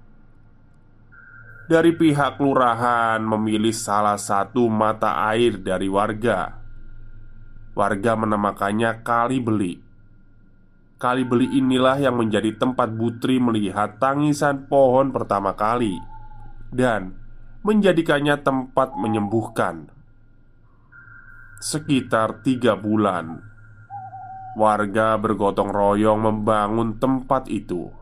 Dari 1.69 1.93
pihak 1.93 2.41
kelurahan 2.41 3.21
memilih 3.21 3.77
salah 3.77 4.17
satu 4.17 4.73
mata 4.73 5.29
air 5.29 5.61
dari 5.61 5.85
warga. 5.85 6.57
Warga 7.77 8.17
menamakannya 8.17 9.05
Kali 9.05 9.37
Beli. 9.37 9.77
Kali 10.97 11.29
Beli 11.29 11.61
inilah 11.61 12.01
yang 12.01 12.17
menjadi 12.17 12.57
tempat 12.57 12.89
Butri 12.97 13.37
melihat 13.37 14.01
tangisan 14.01 14.65
pohon 14.65 15.13
pertama 15.13 15.53
kali 15.53 16.01
dan 16.73 17.21
menjadikannya 17.61 18.41
tempat 18.41 18.97
menyembuhkan. 18.97 19.93
Sekitar 21.61 22.41
tiga 22.41 22.81
bulan, 22.81 23.45
warga 24.57 25.21
bergotong 25.21 25.69
royong 25.69 26.17
membangun 26.17 26.97
tempat 26.97 27.45
itu. 27.53 27.98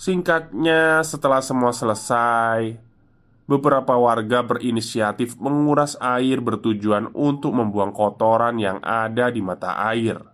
Singkatnya, 0.00 1.04
setelah 1.04 1.44
semua 1.44 1.76
selesai, 1.76 2.72
beberapa 3.44 4.00
warga 4.00 4.40
berinisiatif 4.40 5.36
menguras 5.36 5.92
air 6.00 6.40
bertujuan 6.40 7.12
untuk 7.12 7.52
membuang 7.52 7.92
kotoran 7.92 8.56
yang 8.56 8.80
ada 8.80 9.28
di 9.28 9.44
mata 9.44 9.76
air. 9.92 10.24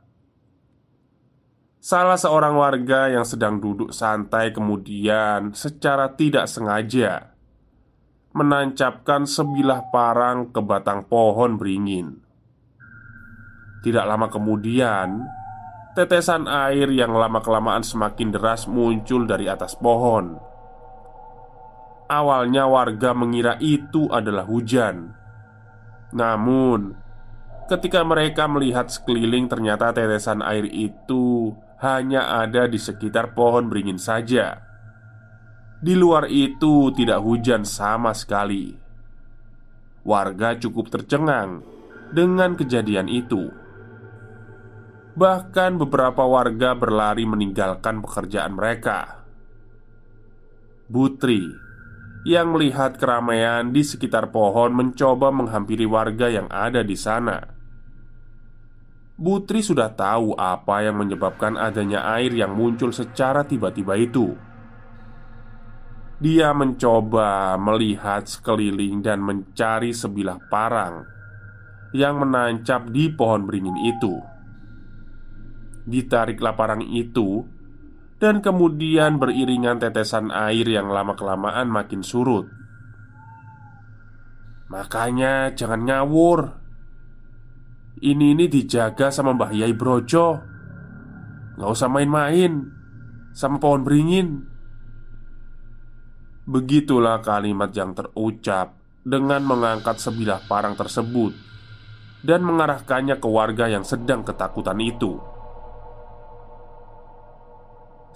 Salah 1.82 2.14
seorang 2.14 2.54
warga 2.54 3.10
yang 3.10 3.26
sedang 3.26 3.58
duduk 3.58 3.90
santai 3.90 4.54
kemudian 4.54 5.50
secara 5.50 6.14
tidak 6.14 6.46
sengaja 6.46 7.34
menancapkan 8.38 9.26
sebilah 9.26 9.90
parang 9.90 10.54
ke 10.54 10.62
batang 10.62 11.10
pohon 11.10 11.58
beringin. 11.58 12.22
Tidak 13.82 14.04
lama 14.06 14.30
kemudian, 14.30 15.26
tetesan 15.96 16.44
air 16.44 16.92
yang 16.92 17.16
lama-kelamaan 17.16 17.80
semakin 17.80 18.28
deras 18.28 18.68
muncul 18.68 19.24
dari 19.24 19.48
atas 19.48 19.72
pohon. 19.80 20.36
Awalnya 22.06 22.68
warga 22.68 23.16
mengira 23.16 23.56
itu 23.64 24.04
adalah 24.12 24.44
hujan. 24.44 25.16
Namun, 26.12 26.94
ketika 27.72 28.04
mereka 28.04 28.44
melihat 28.44 28.92
sekeliling 28.92 29.48
ternyata 29.48 29.90
tetesan 29.96 30.44
air 30.44 30.68
itu 30.68 31.56
hanya 31.80 32.44
ada 32.44 32.68
di 32.68 32.76
sekitar 32.76 33.32
pohon 33.32 33.72
beringin 33.72 33.96
saja. 33.96 34.60
Di 35.80 35.96
luar 35.96 36.28
itu 36.28 36.92
tidak 36.92 37.24
hujan 37.24 37.64
sama 37.64 38.12
sekali. 38.12 38.76
Warga 40.04 40.60
cukup 40.60 40.92
tercengang 40.92 41.64
dengan 42.12 42.52
kejadian 42.54 43.08
itu. 43.08 43.65
Bahkan 45.16 45.80
beberapa 45.80 46.28
warga 46.28 46.76
berlari 46.76 47.24
meninggalkan 47.24 48.04
pekerjaan 48.04 48.52
mereka. 48.52 49.24
Butri 50.92 51.40
yang 52.28 52.52
melihat 52.52 53.00
keramaian 53.00 53.72
di 53.72 53.80
sekitar 53.80 54.28
pohon 54.28 54.76
mencoba 54.76 55.32
menghampiri 55.32 55.88
warga 55.88 56.28
yang 56.28 56.52
ada 56.52 56.84
di 56.84 56.92
sana. 57.00 57.40
Butri 59.16 59.64
sudah 59.64 59.96
tahu 59.96 60.36
apa 60.36 60.84
yang 60.84 61.00
menyebabkan 61.00 61.56
adanya 61.56 62.04
air 62.20 62.36
yang 62.36 62.52
muncul 62.52 62.92
secara 62.92 63.40
tiba-tiba 63.48 63.96
itu. 63.96 64.36
Dia 66.20 66.52
mencoba 66.52 67.56
melihat 67.56 68.28
sekeliling 68.28 69.00
dan 69.00 69.24
mencari 69.24 69.96
sebilah 69.96 70.36
parang 70.52 71.08
yang 71.96 72.20
menancap 72.20 72.92
di 72.92 73.08
pohon 73.08 73.48
beringin 73.48 73.80
itu. 73.80 74.35
Ditariklah 75.86 76.58
parang 76.58 76.82
itu, 76.82 77.46
dan 78.18 78.42
kemudian 78.42 79.22
beriringan 79.22 79.78
tetesan 79.78 80.34
air 80.34 80.66
yang 80.66 80.90
lama-kelamaan 80.90 81.70
makin 81.70 82.02
surut. 82.02 82.48
Makanya 84.66 85.54
jangan 85.54 85.86
ngawur. 85.86 86.40
Ini 88.02 88.36
ini 88.36 88.44
dijaga 88.50 89.08
sama 89.14 89.32
Mbah 89.32 89.52
Yai 89.54 89.72
Brojo. 89.72 90.42
Nggak 91.56 91.70
usah 91.70 91.88
main-main 91.88 92.52
sama 93.32 93.56
pohon 93.62 93.86
beringin. 93.86 94.44
Begitulah 96.44 97.22
kalimat 97.22 97.72
yang 97.72 97.94
terucap 97.96 98.76
dengan 99.06 99.42
mengangkat 99.46 100.02
sebilah 100.02 100.42
parang 100.50 100.74
tersebut 100.74 101.32
dan 102.26 102.42
mengarahkannya 102.42 103.16
ke 103.22 103.28
warga 103.30 103.70
yang 103.70 103.86
sedang 103.86 104.26
ketakutan 104.26 104.78
itu. 104.82 105.35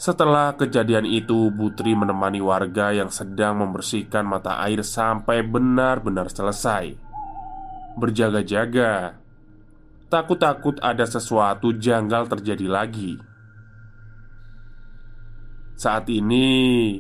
Setelah 0.01 0.57
kejadian 0.57 1.05
itu, 1.05 1.53
Putri 1.53 1.93
menemani 1.93 2.41
warga 2.41 2.89
yang 2.89 3.13
sedang 3.13 3.61
membersihkan 3.61 4.25
mata 4.25 4.57
air 4.65 4.81
sampai 4.81 5.45
benar-benar 5.45 6.33
selesai. 6.33 6.97
Berjaga-jaga, 8.01 9.21
takut-takut 10.09 10.81
ada 10.81 11.05
sesuatu 11.05 11.77
janggal 11.77 12.33
terjadi 12.33 12.65
lagi. 12.65 13.21
Saat 15.77 16.09
ini, 16.09 16.97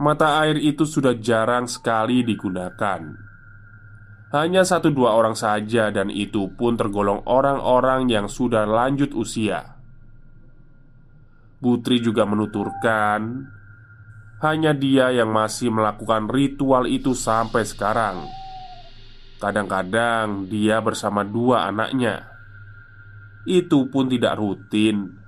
mata 0.00 0.40
air 0.40 0.56
itu 0.56 0.88
sudah 0.88 1.20
jarang 1.20 1.68
sekali 1.68 2.24
digunakan. 2.24 3.04
Hanya 4.32 4.64
satu 4.64 4.88
dua 4.88 5.12
orang 5.12 5.36
saja, 5.36 5.92
dan 5.92 6.08
itu 6.08 6.48
pun 6.56 6.72
tergolong 6.80 7.20
orang-orang 7.28 8.08
yang 8.08 8.32
sudah 8.32 8.64
lanjut 8.64 9.12
usia. 9.12 9.79
Putri 11.60 12.00
juga 12.00 12.24
menuturkan 12.24 13.44
Hanya 14.40 14.72
dia 14.72 15.12
yang 15.12 15.28
masih 15.28 15.68
melakukan 15.68 16.32
ritual 16.32 16.88
itu 16.88 17.12
sampai 17.12 17.68
sekarang. 17.68 18.24
Kadang-kadang 19.36 20.48
dia 20.48 20.80
bersama 20.80 21.20
dua 21.20 21.68
anaknya. 21.68 22.24
Itu 23.44 23.92
pun 23.92 24.08
tidak 24.08 24.40
rutin 24.40 25.20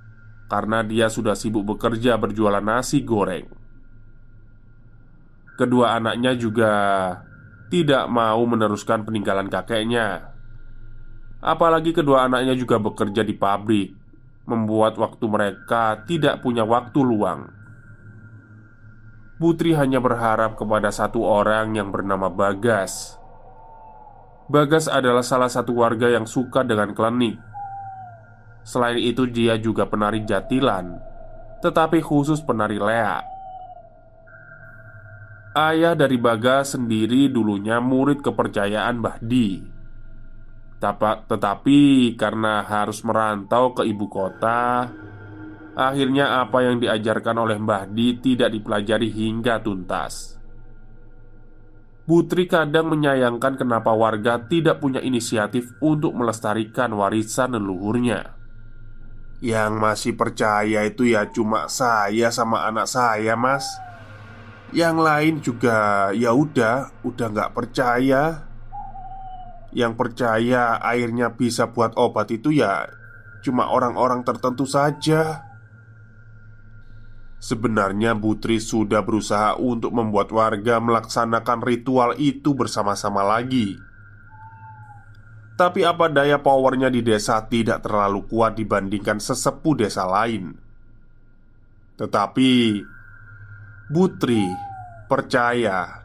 Karena 0.49 0.81
dia 0.81 1.13
sudah 1.13 1.37
sibuk 1.37 1.77
bekerja 1.77 2.17
berjualan 2.17 2.65
nasi 2.65 3.05
goreng. 3.05 3.45
Kedua 5.53 6.01
anaknya 6.01 6.33
juga 6.33 6.73
tidak 7.69 8.09
mau 8.09 8.41
meneruskan 8.41 9.05
peninggalan 9.05 9.53
kakeknya. 9.53 10.33
Apalagi 11.45 11.93
kedua 11.93 12.25
anaknya 12.25 12.57
juga 12.57 12.81
bekerja 12.81 13.21
di 13.21 13.37
pabrik 13.37 14.02
membuat 14.43 14.99
waktu 14.99 15.25
mereka 15.27 16.03
tidak 16.03 16.43
punya 16.43 16.67
waktu 16.67 16.99
luang. 16.99 17.51
Putri 19.39 19.75
hanya 19.75 19.99
berharap 19.99 20.55
kepada 20.55 20.93
satu 20.93 21.23
orang 21.23 21.75
yang 21.75 21.91
bernama 21.91 22.31
Bagas. 22.31 23.19
Bagas 24.47 24.87
adalah 24.87 25.23
salah 25.23 25.49
satu 25.51 25.75
warga 25.79 26.11
yang 26.11 26.27
suka 26.27 26.63
dengan 26.63 26.91
klinik. 26.95 27.39
Selain 28.63 28.99
itu, 28.99 29.27
dia 29.27 29.59
juga 29.59 29.83
penari 29.87 30.23
jatilan, 30.23 30.95
tetapi 31.59 31.99
khusus 31.99 32.39
penari 32.39 32.79
lea. 32.79 33.19
Ayah 35.53 35.95
dari 35.95 36.15
Bagas 36.15 36.75
sendiri 36.75 37.27
dulunya 37.27 37.83
murid 37.83 38.23
kepercayaan 38.23 39.03
Bahdi 39.03 39.72
tetapi 41.31 42.13
karena 42.19 42.67
harus 42.67 42.99
merantau 43.07 43.71
ke 43.71 43.87
ibu 43.87 44.11
kota, 44.11 44.91
akhirnya 45.73 46.43
apa 46.43 46.67
yang 46.67 46.83
diajarkan 46.83 47.39
oleh 47.39 47.57
Mbah 47.57 47.87
Di 47.87 48.19
tidak 48.19 48.51
dipelajari 48.51 49.07
hingga 49.07 49.63
tuntas. 49.63 50.35
Putri 52.03 52.51
kadang 52.51 52.91
menyayangkan 52.91 53.55
kenapa 53.55 53.95
warga 53.95 54.35
tidak 54.43 54.83
punya 54.83 54.99
inisiatif 54.99 55.71
untuk 55.79 56.11
melestarikan 56.11 56.91
warisan 56.99 57.55
leluhurnya. 57.55 58.35
Yang 59.39 59.71
masih 59.79 60.13
percaya 60.19 60.83
itu 60.83 61.07
ya 61.07 61.31
cuma 61.31 61.71
saya 61.71 62.27
sama 62.27 62.67
anak 62.67 62.91
saya, 62.91 63.39
Mas. 63.39 63.63
Yang 64.75 64.97
lain 64.99 65.33
juga 65.39 65.77
ya 66.11 66.35
udah, 66.35 66.91
udah 67.07 67.27
nggak 67.31 67.51
percaya. 67.55 68.51
Yang 69.73 69.93
percaya 69.97 70.77
airnya 70.79 71.33
bisa 71.33 71.73
buat 71.73 71.97
obat 71.97 72.29
itu 72.29 72.53
ya 72.53 73.03
Cuma 73.43 73.67
orang-orang 73.67 74.23
tertentu 74.23 74.63
saja. 74.63 75.43
Sebenarnya 77.43 78.15
Putri 78.15 78.63
sudah 78.63 79.03
berusaha 79.03 79.59
untuk 79.59 79.91
membuat 79.91 80.31
warga 80.31 80.79
melaksanakan 80.79 81.59
ritual 81.59 82.15
itu 82.15 82.55
bersama-sama 82.55 83.19
lagi. 83.19 83.75
Tapi 85.59 85.83
apa 85.83 86.07
daya 86.07 86.39
powernya 86.39 86.87
di 86.87 87.03
desa 87.03 87.43
tidak 87.45 87.83
terlalu 87.83 88.23
kuat 88.31 88.55
dibandingkan 88.55 89.19
sesepuh 89.19 89.75
desa 89.75 90.07
lain? 90.07 90.55
Tetapi 91.99 92.79
Putri 93.91 94.47
percaya 95.11 96.02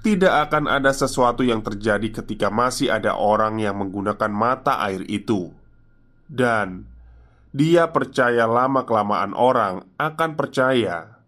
tidak 0.00 0.48
akan 0.48 0.64
ada 0.64 0.96
sesuatu 0.96 1.44
yang 1.44 1.60
terjadi 1.60 2.08
ketika 2.24 2.48
masih 2.48 2.88
ada 2.88 3.12
orang 3.20 3.60
yang 3.60 3.76
menggunakan 3.76 4.32
mata 4.32 4.80
air 4.88 5.04
itu, 5.12 5.52
dan 6.24 6.88
dia 7.52 7.92
percaya 7.92 8.48
lama-kelamaan 8.48 9.36
orang 9.36 9.84
akan 10.00 10.40
percaya 10.40 11.20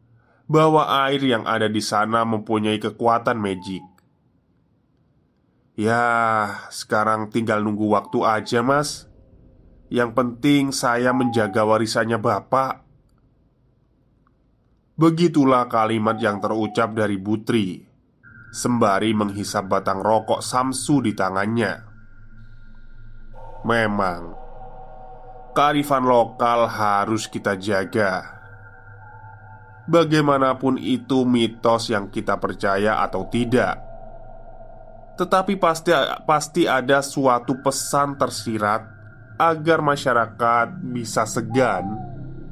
bahwa 0.48 0.88
air 1.04 1.20
yang 1.20 1.44
ada 1.44 1.68
di 1.68 1.84
sana 1.84 2.24
mempunyai 2.24 2.80
kekuatan 2.80 3.36
magic. 3.36 3.84
Ya, 5.76 6.04
sekarang 6.68 7.32
tinggal 7.32 7.64
nunggu 7.64 7.92
waktu 7.92 8.24
aja, 8.24 8.60
Mas. 8.60 9.08
Yang 9.92 10.16
penting 10.16 10.72
saya 10.72 11.12
menjaga 11.12 11.64
warisannya 11.68 12.16
Bapak. 12.16 12.84
Begitulah 14.96 15.68
kalimat 15.68 16.16
yang 16.20 16.40
terucap 16.40 16.96
dari 16.96 17.16
Butri 17.16 17.91
Sembari 18.52 19.16
menghisap 19.16 19.64
batang 19.64 20.04
rokok 20.04 20.44
Samsu 20.44 21.00
di 21.00 21.16
tangannya. 21.16 21.88
Memang 23.64 24.36
Kearifan 25.56 26.04
lokal 26.04 26.68
harus 26.68 27.32
kita 27.32 27.56
jaga. 27.56 28.28
Bagaimanapun 29.88 30.76
itu 30.76 31.24
mitos 31.24 31.88
yang 31.88 32.12
kita 32.12 32.36
percaya 32.36 33.00
atau 33.00 33.24
tidak. 33.32 33.80
Tetapi 35.16 35.56
pasti, 35.56 35.96
pasti 36.28 36.68
ada 36.68 37.04
suatu 37.04 37.60
pesan 37.60 38.16
tersirat 38.16 38.80
Agar 39.36 39.84
masyarakat 39.84 40.72
bisa 40.88 41.28
segan 41.28 41.84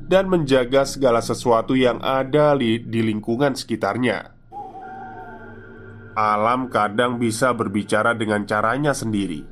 Dan 0.04 0.28
menjaga 0.28 0.84
segala 0.84 1.24
sesuatu 1.24 1.72
yang 1.72 2.04
ada 2.04 2.52
di, 2.52 2.84
di 2.84 3.00
lingkungan 3.00 3.56
sekitarnya 3.56 4.39
Alam 6.18 6.66
kadang 6.66 7.22
bisa 7.22 7.54
berbicara 7.54 8.18
dengan 8.18 8.42
caranya 8.42 8.90
sendiri. 8.90 9.46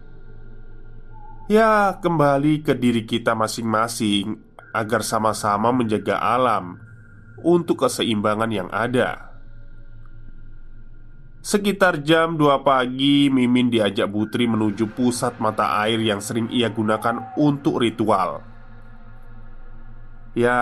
Ya, 1.49 1.97
kembali 1.97 2.61
ke 2.61 2.77
diri 2.77 3.09
kita 3.09 3.33
masing-masing 3.33 4.37
agar 4.77 5.01
sama-sama 5.01 5.73
menjaga 5.73 6.21
alam 6.21 6.77
untuk 7.41 7.87
keseimbangan 7.87 8.51
yang 8.53 8.69
ada. 8.69 9.33
Sekitar 11.41 12.05
jam 12.05 12.37
2 12.37 12.61
pagi, 12.61 13.33
Mimin 13.33 13.73
diajak 13.73 14.11
Putri 14.13 14.45
menuju 14.45 14.93
pusat 14.93 15.41
mata 15.41 15.81
air 15.81 15.97
yang 16.03 16.21
sering 16.21 16.53
ia 16.53 16.69
gunakan 16.69 17.33
untuk 17.41 17.81
ritual. 17.81 18.45
Ya, 20.37 20.61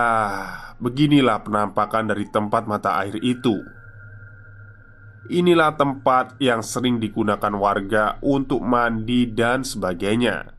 beginilah 0.79 1.43
penampakan 1.43 2.07
dari 2.07 2.29
tempat 2.31 2.63
mata 2.69 2.95
air 3.03 3.19
itu. 3.19 3.59
Inilah 5.27 5.75
tempat 5.75 6.39
yang 6.39 6.63
sering 6.63 7.03
digunakan 7.03 7.51
warga 7.51 8.15
untuk 8.23 8.63
mandi 8.63 9.27
dan 9.27 9.67
sebagainya. 9.67 10.55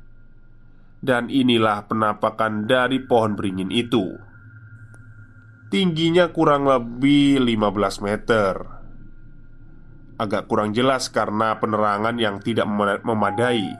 Dan 1.00 1.32
inilah 1.32 1.88
penampakan 1.88 2.68
dari 2.68 3.00
pohon 3.00 3.32
beringin 3.32 3.72
itu. 3.72 4.12
Tingginya 5.72 6.28
kurang 6.36 6.68
lebih 6.68 7.40
15 7.40 8.04
meter. 8.04 8.54
Agak 10.20 10.50
kurang 10.50 10.76
jelas 10.76 11.08
karena 11.08 11.56
penerangan 11.56 12.20
yang 12.20 12.36
tidak 12.44 12.68
memadai. 13.04 13.72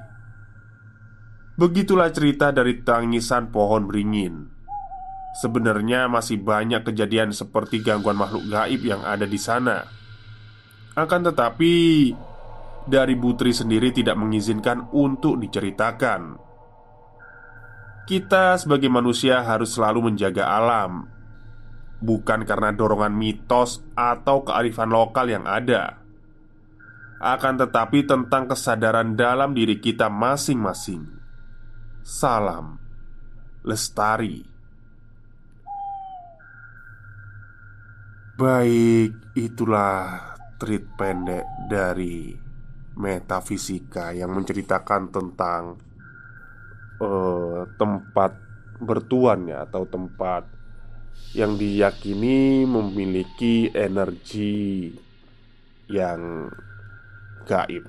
Begitulah 1.59 2.14
cerita 2.14 2.48
dari 2.55 2.81
tangisan 2.81 3.51
pohon 3.53 3.90
beringin. 3.90 4.46
Sebenarnya 5.42 6.09
masih 6.09 6.40
banyak 6.40 6.87
kejadian 6.87 7.37
seperti 7.37 7.85
gangguan 7.85 8.16
makhluk 8.16 8.46
gaib 8.48 8.81
yang 8.87 9.05
ada 9.05 9.27
di 9.29 9.37
sana. 9.37 9.97
Akan 10.98 11.22
tetapi, 11.22 12.11
dari 12.82 13.14
Putri 13.14 13.54
sendiri 13.54 13.94
tidak 13.94 14.18
mengizinkan 14.18 14.90
untuk 14.90 15.38
diceritakan. 15.38 16.34
Kita 18.02 18.58
sebagai 18.58 18.90
manusia 18.90 19.46
harus 19.46 19.78
selalu 19.78 20.11
menjaga 20.11 20.50
alam, 20.50 21.06
bukan 22.02 22.42
karena 22.42 22.74
dorongan 22.74 23.14
mitos 23.14 23.78
atau 23.94 24.42
kearifan 24.42 24.90
lokal 24.90 25.30
yang 25.30 25.46
ada, 25.46 26.02
akan 27.22 27.54
tetapi 27.62 28.02
tentang 28.02 28.50
kesadaran 28.50 29.14
dalam 29.14 29.54
diri 29.54 29.78
kita 29.78 30.11
masing-masing. 30.11 31.06
Salam 32.02 32.80
lestari. 33.62 34.42
Baik, 38.34 39.12
itulah 39.37 40.38
treat 40.59 40.85
pendek 40.99 41.47
dari 41.71 42.35
metafisika 42.99 44.11
yang 44.11 44.35
menceritakan 44.35 45.14
tentang 45.14 45.79
uh, 46.99 47.62
tempat 47.79 48.35
bertuan 48.83 49.47
ya 49.47 49.66
atau 49.66 49.87
tempat 49.87 50.47
yang 51.35 51.55
diyakini 51.55 52.66
memiliki 52.66 53.71
energi 53.71 54.90
yang 55.90 56.51
gaib. 57.47 57.87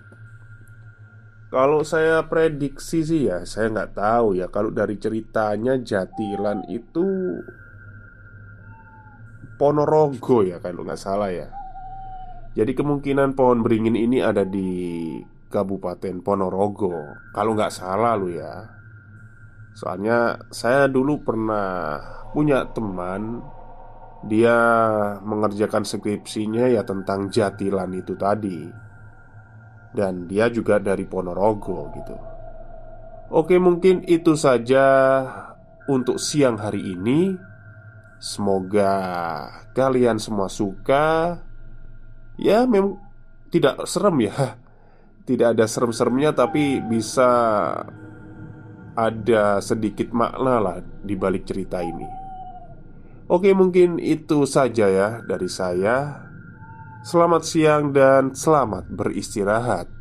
Kalau 1.50 1.82
saya 1.82 2.30
prediksi 2.30 3.02
sih 3.02 3.26
ya, 3.26 3.42
saya 3.42 3.74
nggak 3.74 3.98
tahu 3.98 4.38
ya. 4.38 4.54
Kalau 4.54 4.70
dari 4.70 5.02
ceritanya 5.02 5.82
Jatilan 5.82 6.62
itu 6.70 7.42
Ponorogo 9.58 10.46
ya, 10.46 10.62
kalau 10.62 10.86
nggak 10.86 11.02
salah 11.02 11.34
ya. 11.34 11.59
Jadi 12.58 12.72
kemungkinan 12.74 13.38
pohon 13.38 13.62
beringin 13.62 13.94
ini 13.94 14.20
ada 14.26 14.42
di 14.42 14.70
Kabupaten 15.50 16.22
Ponorogo. 16.22 16.94
Kalau 17.34 17.54
nggak 17.54 17.74
salah 17.74 18.14
lu 18.18 18.34
ya. 18.34 18.66
Soalnya 19.78 20.50
saya 20.50 20.90
dulu 20.90 21.22
pernah 21.24 22.02
punya 22.34 22.68
teman 22.70 23.42
Dia 24.20 24.60
mengerjakan 25.24 25.88
skripsinya 25.88 26.68
ya 26.68 26.84
tentang 26.84 27.32
jatilan 27.32 27.88
itu 27.96 28.20
tadi. 28.20 28.68
Dan 29.96 30.28
dia 30.28 30.52
juga 30.52 30.76
dari 30.76 31.08
Ponorogo 31.08 31.88
gitu. 31.96 32.16
Oke 33.32 33.56
mungkin 33.64 34.04
itu 34.04 34.36
saja 34.36 34.84
untuk 35.88 36.20
siang 36.20 36.60
hari 36.60 37.00
ini. 37.00 37.32
Semoga 38.20 38.92
kalian 39.72 40.20
semua 40.20 40.52
suka 40.52 41.40
Ya 42.40 42.64
memang 42.64 42.96
tidak 43.52 43.84
serem 43.84 44.24
ya. 44.24 44.36
Tidak 45.30 45.54
ada 45.54 45.70
serem-seremnya 45.70 46.34
tapi 46.34 46.82
bisa 46.82 47.30
Ada 48.98 49.62
sedikit 49.62 50.10
makna 50.12 50.58
lah 50.60 50.78
di 50.82 51.14
balik 51.16 51.46
cerita 51.46 51.80
ini. 51.80 52.04
Oke 53.30 53.54
mungkin 53.54 54.02
itu 54.02 54.44
saja 54.50 54.90
ya 54.90 55.22
dari 55.24 55.48
saya. 55.48 56.28
Selamat 57.06 57.48
siang 57.48 57.96
dan 57.96 58.36
selamat 58.36 58.92
beristirahat 58.92 59.99